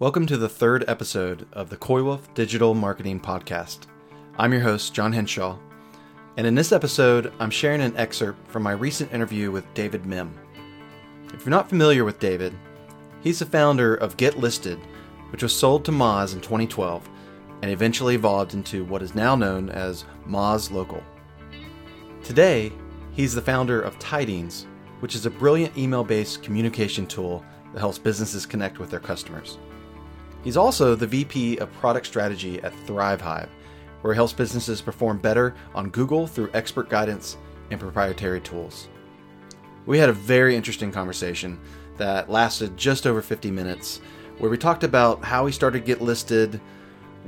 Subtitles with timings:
[0.00, 3.86] Welcome to the third episode of the Coywolf Digital Marketing Podcast.
[4.36, 5.56] I'm your host, Jon Henshaw,
[6.36, 10.32] and in this episode, I'm sharing an excerpt from my recent interview with David Mihm.
[11.32, 12.58] If you're not familiar with David,
[13.20, 14.80] he's the founder of Get Listed,
[15.30, 17.08] which was sold to Moz in 2012
[17.62, 21.04] and eventually evolved into what is now known as Moz Local.
[22.24, 22.72] Today,
[23.12, 24.66] he's the founder of Tidings,
[24.98, 29.56] which is a brilliant email based communication tool that helps businesses connect with their customers.
[30.44, 33.48] He's also the VP of Product Strategy at ThriveHive,
[34.02, 37.38] where he helps businesses perform better on Google through expert guidance
[37.70, 38.88] and proprietary tools.
[39.86, 41.58] We had a very interesting conversation
[41.96, 44.02] that lasted just over 50 minutes,
[44.38, 46.60] where we talked about how he started to get listed,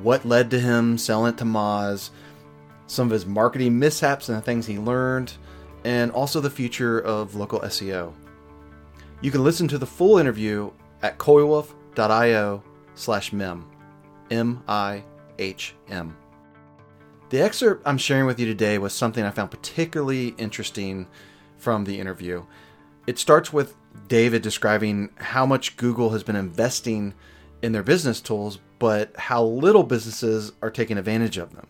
[0.00, 2.08] what led to him selling it to Moz,
[2.86, 5.34] some of his marketing mishaps and the things he learned,
[5.84, 8.14] and also the future of local SEO.
[9.20, 10.70] You can listen to the full interview
[11.02, 12.62] at coywolf.io
[12.94, 13.64] slash mihm,
[14.30, 16.16] M-I-H-M.
[17.30, 21.06] The excerpt I'm sharing with you today was something I found particularly interesting
[21.56, 22.44] from the interview.
[23.06, 23.74] It starts with
[24.08, 27.14] David describing how much Google has been investing
[27.62, 31.68] in their business tools, but how little businesses are taking advantage of them.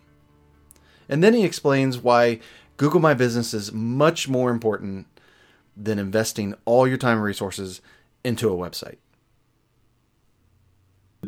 [1.09, 2.41] And then he explains why
[2.77, 5.07] Google My Business is much more important
[5.77, 7.81] than investing all your time and resources
[8.25, 8.97] into a website.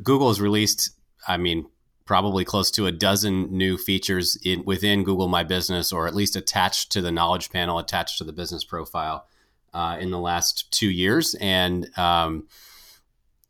[0.02, 0.90] Google has released,
[1.26, 1.66] I mean,
[2.04, 6.36] probably close to a dozen new features in, within Google My Business, or at least
[6.36, 9.26] attached to the knowledge panel, attached to the business profile,
[9.74, 12.46] uh, in the last two years, and um,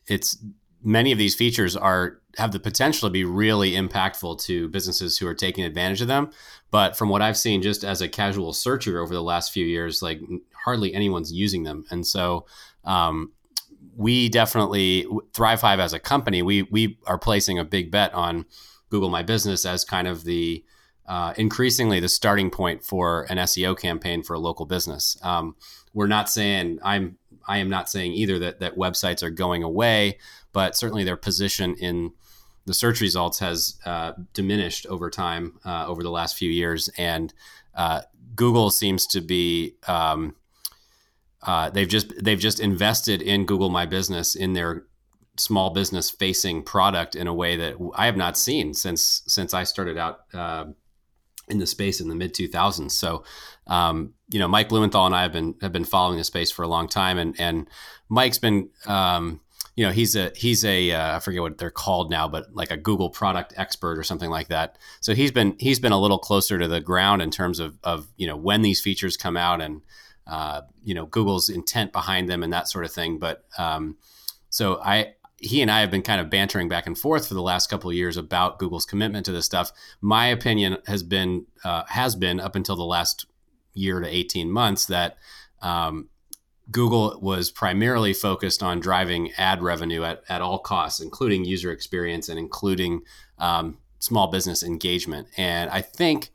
[0.07, 0.39] it's
[0.83, 5.27] many of these features are have the potential to be really impactful to businesses who
[5.27, 6.31] are taking advantage of them.
[6.73, 10.03] But from what I've seen, just as a casual searcher over the last few years,
[10.03, 10.21] like
[10.65, 12.47] hardly anyone's using them, and so
[12.85, 13.33] um,
[13.97, 16.43] we definitely ThriveHive as a company.
[16.43, 18.47] We we are placing a big bet on
[18.91, 20.65] Google My Business as kind of the
[21.07, 25.17] uh, increasingly the starting point for an SEO campaign for a local business.
[25.23, 25.57] Um,
[25.93, 30.19] we're not saying I'm I am not saying either that that websites are going away,
[30.53, 32.13] but certainly their position in
[32.67, 37.35] the search results has uh, diminished over time uh, over the last few years, and
[37.75, 38.01] uh,
[38.35, 40.35] Google seems to be um,
[41.45, 44.85] uh, they've just they've just invested in Google My Business in their
[45.37, 49.65] small business facing product in a way that I have not seen since since I
[49.65, 50.67] started out uh,
[51.49, 52.93] in the space in the mid 2000s.
[52.93, 53.25] So,
[53.67, 56.63] um, you know, Mike Blumenthal and I have been have been following the space for
[56.63, 57.69] a long time, and and
[58.09, 58.71] Mike's been.
[58.87, 59.41] Um,
[59.77, 62.71] you know he's a he's a uh, I forget what they're called now, but like
[62.71, 64.79] a Google product expert or something like that.
[65.01, 68.07] So he's been he's been a little closer to the ground in terms of of
[68.17, 69.83] you know when these features come out and
[70.27, 73.19] uh, you know Google's intent behind them and that sort of thing.
[73.19, 73.97] But um,
[74.51, 77.43] so I he and I have been kind of bantering back and forth for the
[77.43, 79.73] last couple of years about Google's commitment to this stuff.
[80.01, 83.27] My opinion has been uh, has been up until the last
[83.75, 85.17] year to eighteen months that
[85.61, 86.09] um,
[86.71, 92.29] Google was primarily focused on driving ad revenue at, at all costs, including user experience
[92.29, 93.03] and including
[93.39, 95.29] um, small business engagement.
[95.37, 96.31] And I think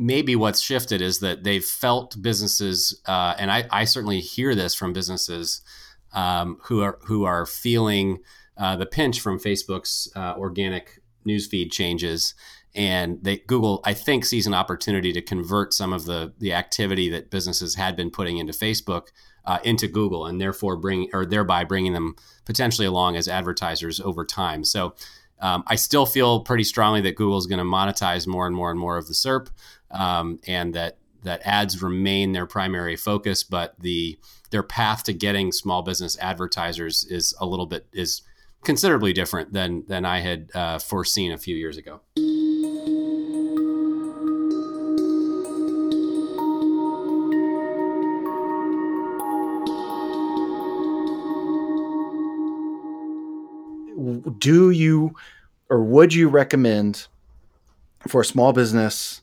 [0.00, 4.74] maybe what's shifted is that they've felt businesses, uh, and I, I, certainly hear this
[4.74, 5.60] from businesses
[6.14, 8.20] um, who are who are feeling
[8.56, 12.34] uh, the pinch from Facebook's uh, organic newsfeed changes,
[12.74, 17.10] and they Google I think sees an opportunity to convert some of the the activity
[17.10, 19.08] that businesses had been putting into Facebook
[19.44, 22.16] uh, into Google, and therefore bring or thereby bringing them
[22.46, 24.64] potentially along as advertisers over time.
[24.64, 24.94] So.
[25.40, 28.70] Um, I still feel pretty strongly that Google is going to monetize more and more
[28.70, 29.48] and more of the SERP
[29.90, 34.18] um, and that that ads remain their primary focus, but the
[34.50, 38.22] their path to getting small business advertisers is a little bit is
[38.64, 42.00] considerably different than than I had uh, foreseen a few years ago.
[54.38, 55.14] Do you
[55.68, 57.06] or would you recommend
[58.08, 59.22] for a small business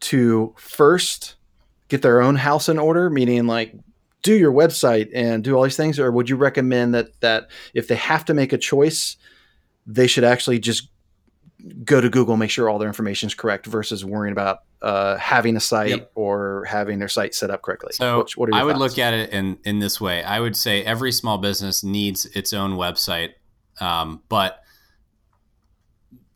[0.00, 1.34] to first
[1.88, 3.74] get their own house in order, meaning like
[4.22, 7.88] do your website and do all these things, or would you recommend that that if
[7.88, 9.16] they have to make a choice,
[9.86, 10.88] they should actually just
[11.84, 15.56] go to Google, make sure all their information is correct, versus worrying about uh, having
[15.56, 16.10] a site yep.
[16.14, 17.92] or having their site set up correctly.
[17.92, 18.96] So what, what I would thoughts?
[18.96, 20.22] look at it in in this way.
[20.22, 23.32] I would say every small business needs its own website,
[23.80, 24.62] um, but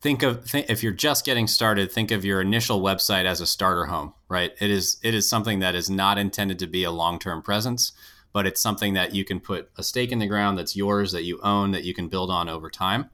[0.00, 3.46] think of think, if you're just getting started think of your initial website as a
[3.46, 6.90] starter home right it is it is something that is not intended to be a
[6.90, 7.92] long-term presence
[8.34, 11.22] but it's something that you can put a stake in the ground that's yours, that
[11.22, 13.08] you own, that you can build on over time.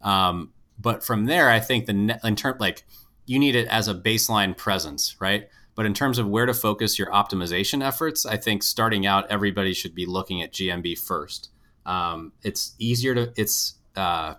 [0.00, 2.84] Um, but from there, I think the in term like
[3.26, 5.48] you need it as a baseline presence, right?
[5.74, 9.74] But in terms of where to focus your optimization efforts, I think starting out, everybody
[9.74, 11.50] should be looking at GMB first.
[11.86, 14.34] Um, it's easier to it's uh,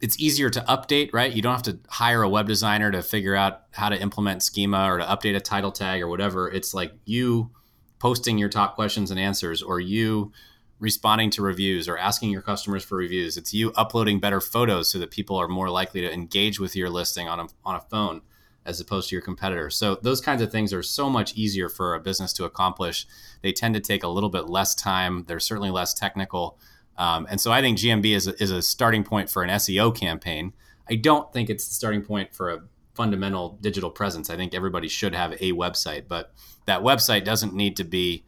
[0.00, 1.32] it's easier to update, right?
[1.32, 4.90] You don't have to hire a web designer to figure out how to implement schema
[4.90, 6.50] or to update a title tag or whatever.
[6.50, 7.50] It's like you
[7.98, 10.32] posting your top questions and answers or you
[10.78, 13.36] responding to reviews or asking your customers for reviews.
[13.36, 16.88] It's you uploading better photos so that people are more likely to engage with your
[16.88, 18.22] listing on a, on a phone
[18.66, 19.70] as opposed to your competitor.
[19.70, 23.06] So those kinds of things are so much easier for a business to accomplish.
[23.42, 25.24] They tend to take a little bit less time.
[25.26, 26.58] They're certainly less technical.
[26.98, 29.96] Um, and so I think GMB is a, is a starting point for an SEO
[29.96, 30.52] campaign.
[30.88, 32.60] I don't think it's the starting point for a
[32.94, 34.28] fundamental digital presence.
[34.28, 36.34] I think everybody should have a website, but
[36.66, 38.24] that website doesn't need to be,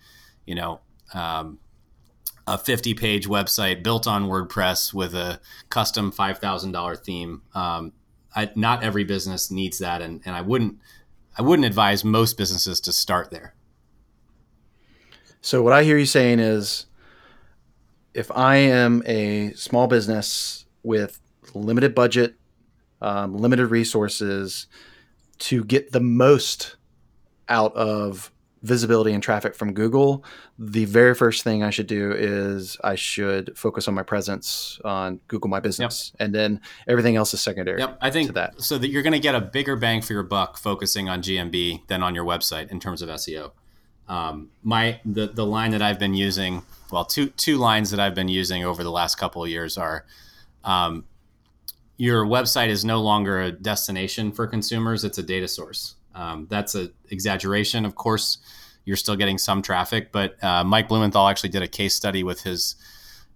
[0.46, 0.81] you know,
[1.12, 1.58] um,
[2.46, 7.43] a 50 page website built on WordPress with a custom $5,000 theme.
[7.55, 7.93] Um,
[8.34, 10.02] I, not every business needs that.
[10.02, 10.79] And, and I wouldn't,
[11.38, 13.55] I wouldn't advise most businesses to start there.
[15.40, 16.87] So what I hear you saying is
[18.14, 21.20] if I am a small business with
[21.55, 22.34] limited budget,
[23.00, 24.67] um, limited resources
[25.38, 26.76] to get the most
[27.49, 28.31] out of
[28.62, 30.25] visibility and traffic from Google,
[30.59, 35.20] the very first thing I should do is I should focus on my presence on
[35.29, 36.25] Google My Business, yep.
[36.25, 37.81] and then everything else is secondary.
[37.81, 38.61] Yep, I think that.
[38.61, 41.88] So that you're going to get a bigger bang for your buck focusing on GMB
[41.88, 43.53] than on your website in terms of SEO.
[44.09, 48.14] Um, my the the line that I've been using well, two two lines that I've
[48.14, 50.05] been using over the last couple of years are.
[50.64, 51.05] Um,
[51.99, 55.94] your website is no longer a destination for consumers; it's a data source.
[56.14, 58.38] Um, that's an exaggeration, of course.
[58.85, 62.43] You're still getting some traffic, but uh, Mike Blumenthal actually did a case study with
[62.43, 62.75] his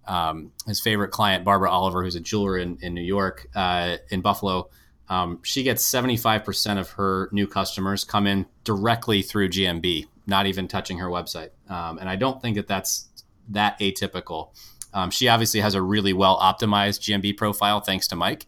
[0.07, 4.21] um, his favorite client, Barbara Oliver, who's a jeweler in, in New York, uh, in
[4.21, 4.69] Buffalo.
[5.09, 10.67] Um, she gets 75% of her new customers come in directly through GMB, not even
[10.67, 11.49] touching her website.
[11.69, 13.07] Um, and I don't think that that's
[13.49, 14.49] that atypical.
[14.93, 18.45] Um, she obviously has a really well optimized GMB profile, thanks to Mike.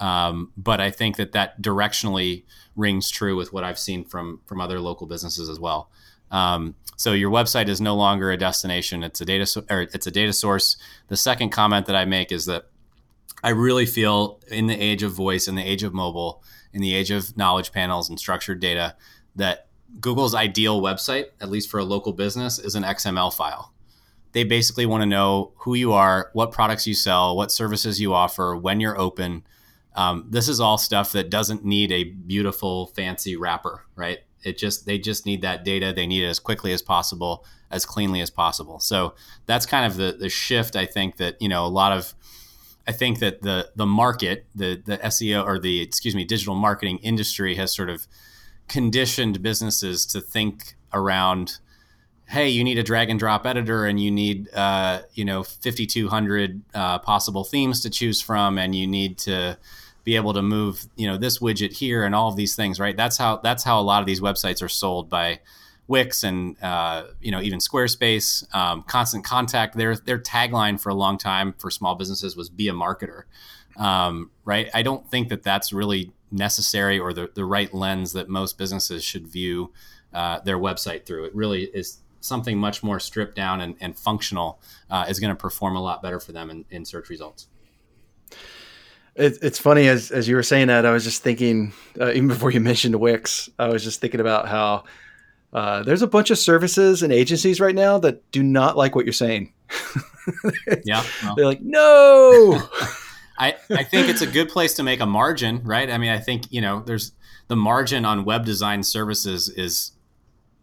[0.00, 2.44] Um, but I think that that directionally
[2.74, 5.90] rings true with what I've seen from from other local businesses as well.
[6.30, 10.06] Um, so your website is no longer a destination; it's a data so- or it's
[10.06, 10.76] a data source.
[11.08, 12.66] The second comment that I make is that
[13.44, 16.42] I really feel in the age of voice, in the age of mobile,
[16.72, 18.96] in the age of knowledge panels and structured data,
[19.36, 19.66] that
[20.00, 23.72] Google's ideal website, at least for a local business, is an XML file
[24.32, 28.12] they basically want to know who you are, what products you sell, what services you
[28.12, 29.44] offer, when you're open.
[29.94, 34.20] Um, this is all stuff that doesn't need a beautiful, fancy wrapper, right?
[34.42, 35.92] It just they just need that data.
[35.94, 38.80] They need it as quickly as possible, as cleanly as possible.
[38.80, 39.14] So
[39.46, 40.76] that's kind of the the shift.
[40.76, 42.14] I think that you know a lot of.
[42.86, 46.98] I think that the the market, the the SEO or the excuse me, digital marketing
[46.98, 48.08] industry has sort of
[48.68, 51.58] conditioned businesses to think around
[52.32, 56.62] hey, you need a drag and drop editor and you need, uh, you know, 5,200
[56.72, 59.58] uh, possible themes to choose from, and you need to
[60.04, 62.96] be able to move, you know, this widget here and all of these things, right?
[62.96, 65.40] That's how that's how a lot of these websites are sold by
[65.88, 68.42] Wix and uh, you know even Squarespace.
[68.54, 72.68] Um, Constant Contact, their their tagline for a long time for small businesses was "Be
[72.68, 73.24] a marketer,"
[73.76, 74.68] um, right?
[74.74, 79.04] I don't think that that's really necessary or the, the right lens that most businesses
[79.04, 79.72] should view
[80.14, 81.24] uh, their website through.
[81.24, 85.36] It really is something much more stripped down and, and functional uh, is going to
[85.36, 87.48] perform a lot better for them in, in search results.
[89.14, 92.28] It, it's funny as as you were saying that, I was just thinking, uh, even
[92.28, 94.84] before you mentioned Wix, I was just thinking about how
[95.52, 99.04] uh, there's a bunch of services and agencies right now that do not like what
[99.04, 99.52] you're saying.
[100.84, 101.34] yeah, well.
[101.34, 102.62] they're like, no.
[103.38, 105.90] I, I think it's a good place to make a margin, right?
[105.90, 107.12] I mean, I think you know, there's
[107.48, 109.92] the margin on web design services is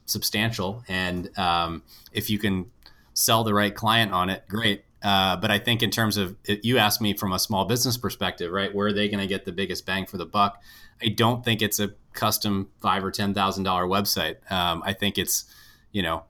[0.05, 2.71] substantial, and um, if you can
[3.13, 4.85] sell the right client on it, great.
[5.01, 8.51] Uh, but I think in terms of you asked me from a small business perspective,
[8.51, 8.73] right?
[8.73, 10.61] Where are they going to get the biggest bang for the buck?
[11.01, 14.35] I don't think it's a custom five or ten thousand dollar website.
[14.51, 15.45] Um, I think it's
[15.91, 16.23] you know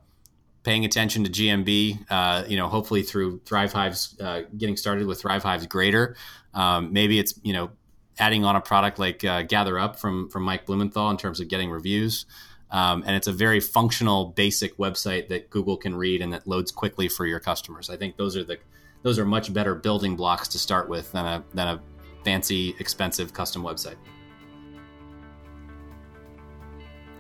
[0.64, 2.06] paying attention to GMB.
[2.10, 6.16] Uh, you know, hopefully through ThriveHive's, uh, getting started with ThriveHive's Greater.
[6.54, 7.72] Um, maybe it's you know
[8.20, 11.72] adding on a product like uh, GatherUp from from Mike Blumenthal in terms of getting
[11.72, 12.26] reviews.
[12.72, 16.72] Um, and it's a very functional, basic website that Google can read and that loads
[16.72, 17.90] quickly for your customers.
[17.90, 18.58] I think those are the
[19.02, 21.82] those are much better building blocks to start with than a than a
[22.24, 23.96] fancy, expensive custom website.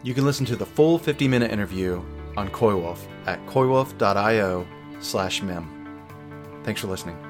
[0.03, 2.01] You can listen to the full 50 minute interview
[2.37, 4.67] on Coywolf at coywolf.io
[4.99, 5.67] slash mihm.
[6.63, 7.28] Thanks for listening.